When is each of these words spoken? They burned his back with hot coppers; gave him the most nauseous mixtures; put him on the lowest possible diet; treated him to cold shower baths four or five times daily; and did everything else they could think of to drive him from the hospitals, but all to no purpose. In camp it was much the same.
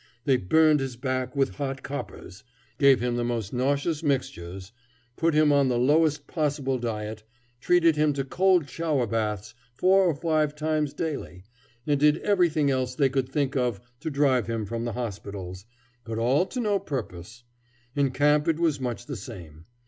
They 0.25 0.37
burned 0.37 0.79
his 0.79 0.95
back 0.95 1.35
with 1.35 1.57
hot 1.57 1.83
coppers; 1.83 2.43
gave 2.79 3.01
him 3.01 3.17
the 3.17 3.23
most 3.23 3.53
nauseous 3.53 4.01
mixtures; 4.01 4.71
put 5.15 5.35
him 5.35 5.51
on 5.51 5.67
the 5.67 5.77
lowest 5.77 6.25
possible 6.25 6.79
diet; 6.79 7.21
treated 7.59 7.97
him 7.97 8.11
to 8.13 8.23
cold 8.23 8.67
shower 8.67 9.05
baths 9.05 9.53
four 9.75 10.05
or 10.05 10.15
five 10.15 10.55
times 10.55 10.91
daily; 10.95 11.43
and 11.85 11.99
did 11.99 12.17
everything 12.23 12.71
else 12.71 12.95
they 12.95 13.09
could 13.09 13.29
think 13.29 13.55
of 13.55 13.79
to 13.99 14.09
drive 14.09 14.47
him 14.47 14.65
from 14.65 14.85
the 14.85 14.93
hospitals, 14.93 15.65
but 16.03 16.17
all 16.17 16.47
to 16.47 16.59
no 16.59 16.79
purpose. 16.79 17.43
In 17.95 18.09
camp 18.09 18.47
it 18.47 18.59
was 18.59 18.79
much 18.81 19.05
the 19.05 19.15
same. 19.15 19.65